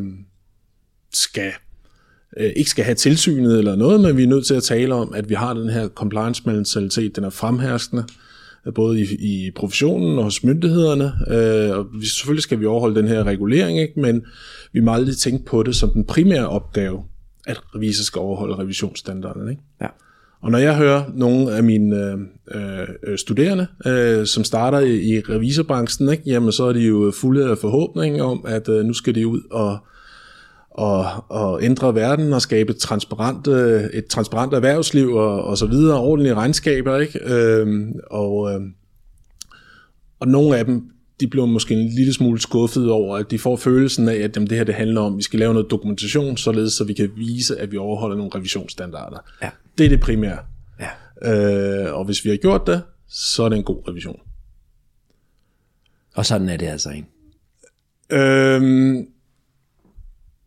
[1.14, 1.52] skal
[2.40, 5.14] øh, ikke skal have tilsynet eller noget, men vi er nødt til at tale om,
[5.14, 8.04] at vi har den her compliance-mentalitet, den er fremherskende,
[8.68, 11.12] øh, både i, i professionen og hos myndighederne.
[11.28, 14.00] Øh, og vi, selvfølgelig skal vi overholde den her regulering, ikke?
[14.00, 14.26] men
[14.74, 17.04] vi må aldrig tænke på det som den primære opgave,
[17.48, 19.52] at revisor skal overholde revisionsstandarderne.
[19.52, 19.64] Ikke?
[19.82, 19.88] Ja.
[20.42, 21.96] Og når jeg hører nogle af mine
[22.56, 27.12] øh, øh, studerende, øh, som starter i, i revisorbranchen, ikke, jamen så er de jo
[27.16, 29.78] fulde af forhåbning om, at øh, nu skal de ud og
[30.78, 36.00] og, og ændre verden og skabe et transparent, et transparent erhvervsliv og, og så videre,
[36.00, 37.20] ordentlige regnskaber, ikke?
[37.34, 38.62] Øhm, og, øh,
[40.20, 40.82] og nogle af dem,
[41.20, 44.50] de bliver måske en lille smule skuffet over, at de får følelsen af, at jamen,
[44.50, 47.10] det her det handler om, at vi skal lave noget dokumentation, således så vi kan
[47.16, 49.18] vise, at vi overholder nogle revisionsstandarder.
[49.42, 49.50] Ja.
[49.78, 50.40] Det er det primære.
[50.80, 51.86] Ja.
[51.86, 54.20] Øh, og hvis vi har gjort det, så er det en god revision.
[56.16, 57.08] Og sådan er det altså ikke.
[58.12, 59.08] Øhm,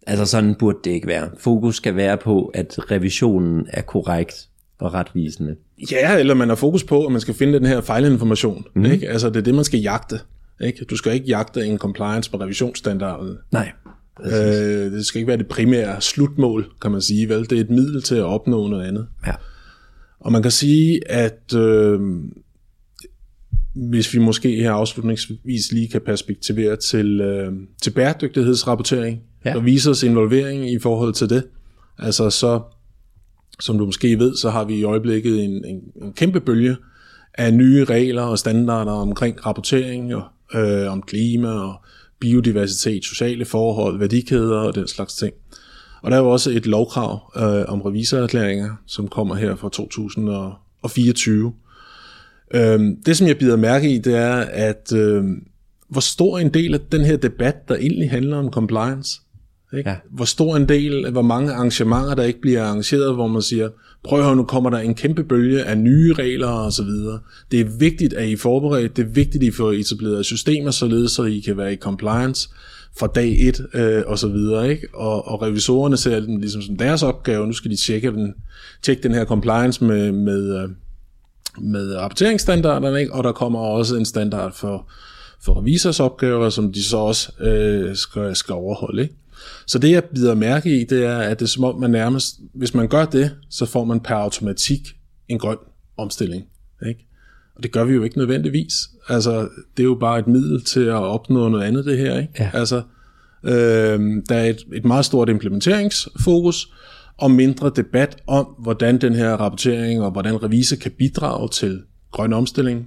[0.09, 1.31] Altså sådan burde det ikke være.
[1.39, 5.57] Fokus skal være på, at revisionen er korrekt og retvisende.
[5.91, 8.65] Ja, eller man har fokus på, at man skal finde den her fejlinformation.
[8.75, 8.85] Mm.
[8.85, 9.09] Ikke?
[9.09, 10.21] Altså, det er det, man skal jagte.
[10.61, 10.85] Ikke?
[10.85, 13.37] Du skal ikke jagte en compliance på revisionsstandarden.
[13.53, 13.73] Nej.
[14.25, 14.33] Øh,
[14.93, 17.29] det skal ikke være det primære slutmål, kan man sige.
[17.29, 17.51] Vel?
[17.51, 19.07] Det er et middel til at opnå noget andet.
[19.27, 19.33] Ja.
[20.21, 22.01] Og man kan sige, at øh,
[23.75, 29.57] hvis vi måske her afslutningsvis lige kan perspektivere til, øh, til bæredygtighedsrapportering, Ja.
[29.57, 31.45] og vise os involvering i forhold til det.
[31.99, 32.61] Altså så,
[33.61, 36.77] som du måske ved, så har vi i øjeblikket en, en, en kæmpe bølge
[37.35, 40.23] af nye regler og standarder omkring rapportering og
[40.55, 41.75] øh, om klima og
[42.21, 45.35] biodiversitet, sociale forhold, værdikæder og den slags ting.
[46.03, 51.53] Og der er jo også et lovkrav øh, om revisorerklæringer, som kommer her fra 2024.
[52.55, 55.25] Øh, det, som jeg bider mærke i, det er, at øh,
[55.89, 59.21] hvor stor en del af den her debat, der egentlig handler om compliance,
[59.77, 59.91] ikke?
[59.91, 59.97] Ja.
[60.11, 63.69] hvor stor en del hvor mange arrangementer, der ikke bliver arrangeret, hvor man siger,
[64.05, 67.19] prøv at høre, nu kommer der en kæmpe bølge af nye regler og så videre.
[67.51, 70.71] Det er vigtigt, at I er forberedt, det er vigtigt, at I får etableret systemer,
[70.71, 72.49] således så I kan være i compliance
[72.99, 74.71] fra dag et øh, og så videre.
[74.71, 74.89] Ikke?
[74.95, 78.35] Og, og revisorerne ser den ligesom som deres opgave, nu skal de tjekke den,
[78.83, 80.69] tjekke den her compliance med, med, øh,
[81.61, 83.13] med rapporteringsstandarderne, ikke?
[83.13, 84.89] og der kommer også en standard for,
[85.43, 89.03] for revisors opgaver, som de så også øh, skal, skal overholde.
[89.03, 89.15] Ikke?
[89.67, 92.35] Så det, jeg bider mærke i, det er, at det er som om, man nærmest,
[92.55, 94.89] hvis man gør det, så får man per automatik
[95.29, 95.57] en grøn
[95.97, 96.45] omstilling.
[96.89, 97.07] Ikke?
[97.57, 98.73] Og det gør vi jo ikke nødvendigvis.
[99.09, 102.19] Altså, det er jo bare et middel til at opnå noget andet, det her.
[102.19, 102.33] Ikke?
[102.39, 102.51] Ja.
[102.55, 102.83] Altså,
[103.45, 106.73] øh, der er et, et meget stort implementeringsfokus,
[107.19, 112.33] og mindre debat om, hvordan den her rapportering og hvordan revisor kan bidrage til grøn
[112.33, 112.87] omstilling,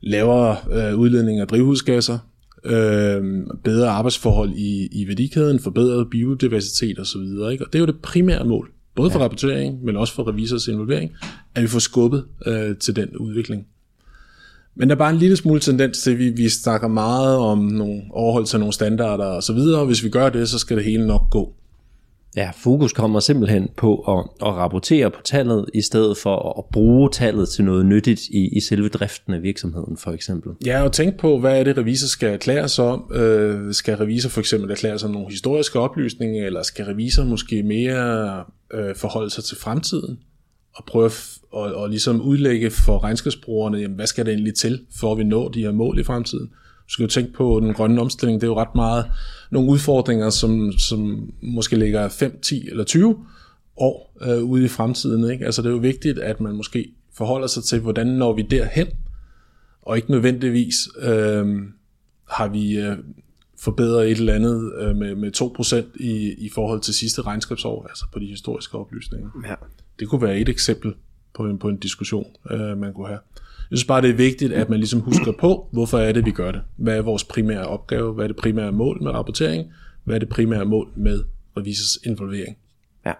[0.00, 2.18] lavere øh, udledning af drivhusgasser,
[2.64, 3.22] øh,
[3.64, 7.20] bedre arbejdsforhold i, i værdikæden, forbedret biodiversitet osv.
[7.20, 7.66] Ikke?
[7.66, 11.10] Og det er jo det primære mål, både for rapportering, men også for revisors involvering,
[11.54, 13.66] at vi får skubbet øh, til den udvikling.
[14.74, 17.58] Men der er bare en lille smule tendens til, at vi, vi snakker meget om
[17.58, 20.76] nogle overholdelse af nogle standarder og så videre, og hvis vi gør det, så skal
[20.76, 21.54] det hele nok gå.
[22.36, 27.10] Ja, fokus kommer simpelthen på at, at rapportere på tallet, i stedet for at bruge
[27.10, 30.52] tallet til noget nyttigt i, i selve driften af virksomheden, for eksempel.
[30.66, 33.12] Ja, og tænk på, hvad er det, revisor skal erklære sig om?
[33.14, 37.62] Øh, skal revisor for eksempel erklære sig om nogle historiske oplysninger, eller skal revisor måske
[37.62, 40.18] mere øh, forholde sig til fremtiden?
[40.74, 44.80] Og prøve at, og, og ligesom udlægge for regnskabsbrugerne, jamen, hvad skal det egentlig til,
[45.00, 46.50] for at vi når de her mål i fremtiden?
[46.92, 49.04] Skal jo tænke på den grønne omstilling, det er jo ret meget
[49.50, 53.26] nogle udfordringer, som, som måske ligger 5, 10 eller 20
[53.76, 55.30] år øh, ude i fremtiden.
[55.30, 55.44] Ikke?
[55.44, 58.86] Altså det er jo vigtigt, at man måske forholder sig til, hvordan når vi derhen,
[59.82, 61.46] og ikke nødvendigvis øh,
[62.28, 62.96] har vi øh,
[63.58, 65.40] forbedret et eller andet øh, med, med
[65.96, 69.30] 2% i, i forhold til sidste regnskabsår, altså på de historiske oplysninger.
[69.48, 69.54] Ja.
[69.98, 70.94] Det kunne være et eksempel
[71.34, 73.20] på en, på en diskussion, øh, man kunne have.
[73.72, 76.30] Jeg synes bare, det er vigtigt, at man ligesom husker på, hvorfor er det, vi
[76.30, 76.60] gør det.
[76.76, 78.12] Hvad er vores primære opgave?
[78.12, 79.72] Hvad er det primære mål med rapportering?
[80.04, 81.24] Hvad er det primære mål med
[81.56, 82.56] revisors involvering?
[83.06, 83.12] Ja.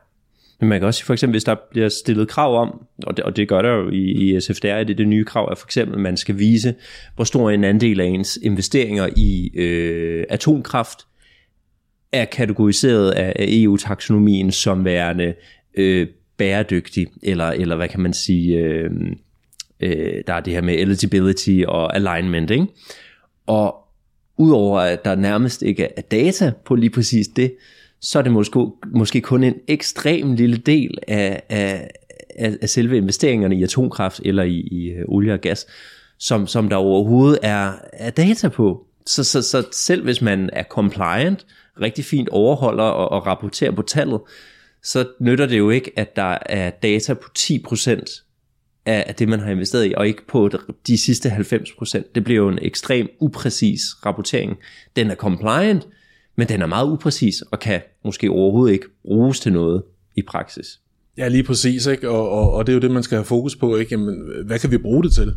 [0.61, 3.25] Men man kan også sige, for eksempel, hvis der bliver stillet krav om, og det,
[3.25, 5.95] og det gør der jo i, i SFDR, det, det nye krav er for eksempel,
[5.95, 6.75] at man skal vise,
[7.15, 10.99] hvor stor en andel af ens investeringer i øh, atomkraft
[12.13, 15.35] er kategoriseret af, af EU-taksonomien som værende
[15.75, 18.91] øh, bæredygtig, eller, eller hvad kan man sige, øh,
[19.83, 22.67] øh, der er det her med eligibility og alignment, ikke?
[23.47, 23.77] Og
[24.37, 27.55] udover at der nærmest ikke er data på lige præcis det,
[28.01, 31.91] så er det måske, måske kun en ekstrem lille del af, af,
[32.37, 35.67] af, af selve investeringerne i atomkraft eller i, i øh, olie og gas,
[36.19, 38.87] som, som der overhovedet er, er data på.
[39.07, 41.47] Så, så, så selv hvis man er compliant,
[41.81, 44.21] rigtig fint overholder og, og rapporterer på tallet,
[44.83, 48.32] så nytter det jo ikke, at der er data på 10%
[48.87, 50.51] af det, man har investeret i, og ikke på
[50.87, 52.03] de sidste 90%.
[52.15, 54.59] Det bliver jo en ekstrem upræcis rapportering.
[54.97, 55.89] Den er compliant,
[56.37, 59.83] men den er meget upræcis, og kan måske overhovedet ikke bruges til noget
[60.17, 60.81] i praksis.
[61.19, 62.11] Ja, lige præcis, ikke?
[62.11, 63.77] Og, og, og det er jo det, man skal have fokus på.
[63.77, 63.91] Ikke?
[63.91, 65.35] Jamen, hvad kan vi bruge det til?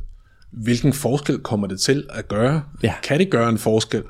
[0.52, 2.64] Hvilken forskel kommer det til at gøre?
[2.84, 2.94] Ja.
[3.04, 4.04] Kan det gøre en forskel?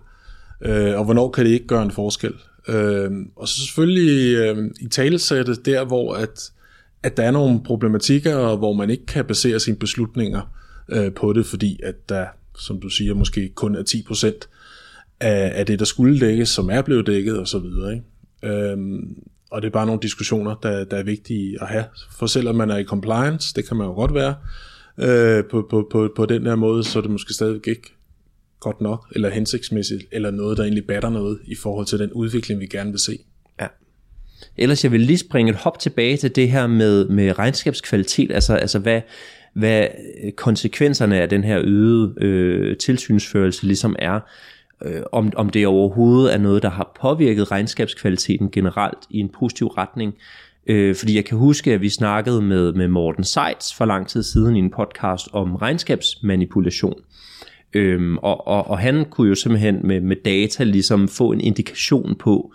[0.61, 2.33] Øh, og hvornår kan det ikke gøre en forskel?
[2.67, 6.51] Øh, og så selvfølgelig øh, i talesættet der, hvor at,
[7.05, 10.41] at der er nogle problematikker, hvor man ikke kan basere sine beslutninger
[10.89, 12.25] øh, på det, fordi at der,
[12.57, 14.47] som du siger, måske kun er 10%
[15.19, 17.93] af, af det, der skulle dækkes, som er blevet dækket og så videre.
[17.93, 18.71] Ikke?
[18.71, 21.83] Øhm, og det er bare nogle diskussioner, der, der er vigtige at have.
[22.17, 24.35] For selvom man er i compliance, det kan man jo godt være,
[24.97, 27.93] øh, på, på, på, på den her måde, så er det måske stadig ikke
[28.59, 32.59] godt nok, eller hensigtsmæssigt, eller noget, der egentlig batter noget i forhold til den udvikling,
[32.59, 33.19] vi gerne vil se.
[34.57, 38.55] Ellers jeg vil lige springe et hop tilbage til det her med, med regnskabskvalitet, altså,
[38.55, 39.01] altså hvad,
[39.53, 39.87] hvad
[40.35, 44.19] konsekvenserne af den her øgede øh, tilsynsførelse ligesom er,
[44.85, 49.67] øh, om, om det overhovedet er noget, der har påvirket regnskabskvaliteten generelt i en positiv
[49.67, 50.15] retning.
[50.67, 54.23] Øh, fordi jeg kan huske, at vi snakkede med, med Morten Seitz for lang tid
[54.23, 56.95] siden i en podcast om regnskabsmanipulation.
[57.73, 62.15] Øhm, og, og, og han kunne jo simpelthen med, med data ligesom få en indikation
[62.15, 62.53] på,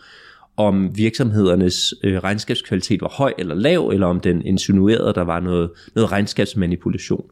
[0.67, 5.41] om virksomhedernes øh, regnskabskvalitet var høj eller lav, eller om den insinuerede, at der var
[5.41, 7.25] noget, noget regnskabsmanipulation.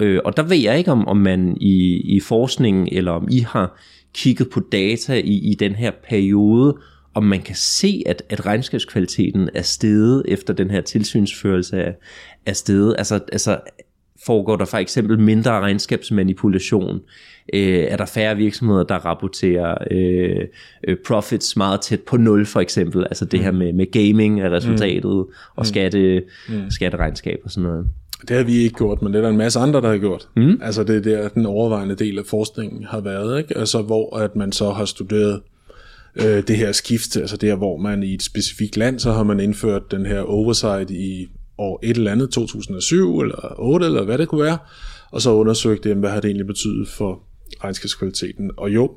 [0.00, 3.38] Øh, og der ved jeg ikke, om, om man i, i forskningen, eller om I
[3.38, 3.80] har
[4.14, 6.76] kigget på data i, i den her periode,
[7.14, 11.92] om man kan se, at, at regnskabskvaliteten er steget efter den her tilsynsførelse er,
[12.46, 12.94] er steget.
[12.98, 13.58] Altså, altså
[14.26, 17.00] foregår der for eksempel mindre regnskabsmanipulation?
[17.54, 20.40] Øh, er der færre virksomheder, der rapporterer øh,
[20.88, 23.04] øh, profits meget tæt på nul for eksempel?
[23.04, 23.44] Altså det mm.
[23.44, 25.32] her med, med gaming af resultatet mm.
[25.56, 26.70] og skatte, mm.
[26.70, 27.86] skatteregnskab og sådan noget.
[28.28, 30.28] Det har vi ikke gjort, men det er der en masse andre, der har gjort.
[30.36, 30.60] Mm.
[30.62, 33.58] Altså det er der, den overvejende del af forskningen har været, ikke?
[33.58, 35.40] Altså hvor at man så har studeret
[36.16, 39.22] øh, det her skift, altså det her, hvor man i et specifikt land, så har
[39.22, 41.28] man indført den her oversight i
[41.58, 44.58] år et eller andet, 2007 eller 8 eller hvad det kunne være,
[45.10, 47.22] og så undersøgt det, hvad har det egentlig betydet for
[47.64, 48.50] regnskabskvaliteten.
[48.56, 48.92] Og jo,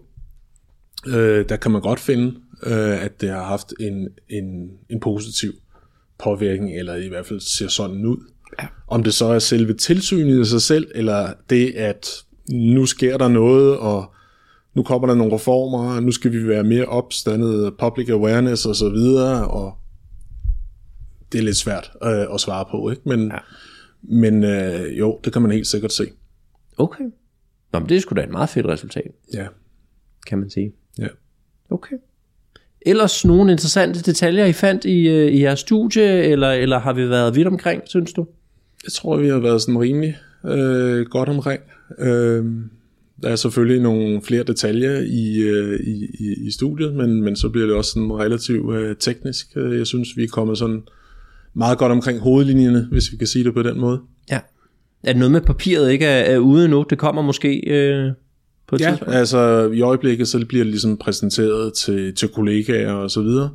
[1.08, 5.52] øh, der kan man godt finde, øh, at det har haft en, en, en positiv
[6.20, 8.18] påvirkning, eller i hvert fald ser sådan ud.
[8.62, 8.68] Ja.
[8.88, 12.10] Om det så er selve tilsynet i sig selv, eller det, at
[12.50, 14.14] nu sker der noget, og
[14.74, 18.76] nu kommer der nogle reformer, og nu skal vi være mere opstandet, public awareness og
[18.76, 19.74] så videre, og
[21.32, 23.02] det er lidt svært øh, at svare på, ikke?
[23.06, 23.38] Men, ja.
[24.02, 26.08] men øh, jo, det kan man helt sikkert se.
[26.78, 27.04] Okay.
[27.74, 29.12] Nå, men det er sgu da et meget fedt resultat.
[29.34, 29.48] Ja.
[30.28, 30.74] Kan man sige.
[31.00, 31.08] Ja.
[31.70, 31.96] Okay.
[32.82, 37.10] Ellers nogle interessante detaljer, I fandt i, øh, i jeres studie, eller, eller har vi
[37.10, 38.28] været vidt omkring, synes du?
[38.84, 41.62] Jeg tror, vi har været sådan rimelig øh, godt omkring.
[42.00, 42.46] Øh,
[43.24, 47.50] der er selvfølgelig nogle flere detaljer i, øh, i, i, i studiet, men, men så
[47.50, 49.56] bliver det også sådan relativt øh, teknisk.
[49.56, 50.84] Jeg synes, vi er kommet sådan
[51.58, 54.00] meget godt omkring hovedlinjerne, hvis vi kan sige det på den måde.
[54.32, 54.40] Ja.
[55.04, 56.86] Er det noget med papiret ikke er, er ude nu?
[56.90, 58.12] Det kommer måske øh,
[58.68, 59.14] på et ja, tidspunkt?
[59.14, 63.50] altså i øjeblikket, så bliver det ligesom præsenteret til, til kollegaer og så videre.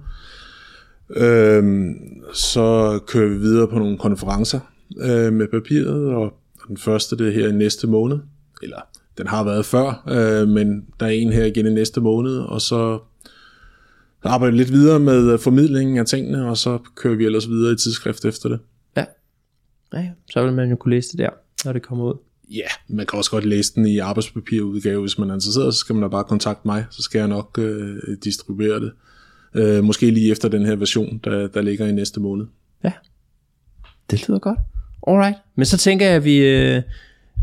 [1.16, 1.94] Øhm,
[2.34, 4.60] så kører vi videre på nogle konferencer
[5.00, 6.34] øh, med papiret, og
[6.68, 8.18] den første det er her i næste måned,
[8.62, 8.80] eller
[9.18, 12.60] den har været før, øh, men der er en her igen i næste måned, og
[12.60, 12.98] så
[14.30, 18.24] arbejder lidt videre med formidlingen af tingene, og så kører vi ellers videre i tidsskrift
[18.24, 18.60] efter det.
[18.96, 19.04] Ja.
[19.94, 21.30] ja, så vil man jo kunne læse det der,
[21.64, 22.14] når det kommer ud.
[22.50, 25.94] Ja, man kan også godt læse den i arbejdspapirudgave, hvis man er interesseret, så skal
[25.94, 28.92] man da bare kontakte mig, så skal jeg nok øh, distribuere det.
[29.54, 32.46] Øh, måske lige efter den her version, der, der ligger i næste måned.
[32.84, 32.92] Ja,
[34.10, 34.58] det lyder godt.
[35.06, 36.82] Alright, men så tænker jeg, at vi, øh,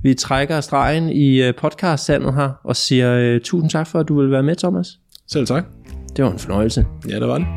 [0.04, 4.22] vi trækker stregen i øh, podcastsandet her, og siger øh, tusind tak for, at du
[4.22, 5.00] vil være med, Thomas.
[5.28, 5.66] Selv tak.
[6.20, 6.86] Det var en fornøjelse.
[7.10, 7.48] Ja, det var det.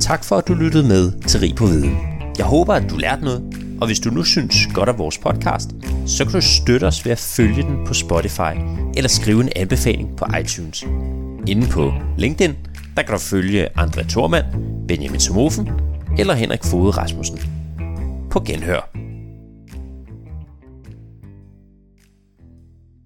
[0.00, 1.96] Tak for, at du lyttede med til Rig på Viden.
[2.38, 3.42] Jeg håber, at du lærte noget,
[3.80, 5.70] og hvis du nu synes godt af vores podcast,
[6.06, 8.54] så kan du støtte os ved at følge den på Spotify
[8.96, 10.84] eller skrive en anbefaling på iTunes.
[11.46, 12.54] Inde på LinkedIn,
[12.96, 14.44] der kan du følge André Thormand,
[14.88, 15.68] Benjamin Somofen
[16.18, 17.38] eller Henrik Fode Rasmussen.
[18.30, 19.03] På genhør.